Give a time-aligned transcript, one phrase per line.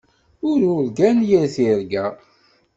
[0.49, 2.05] Ur urgan yir tirga.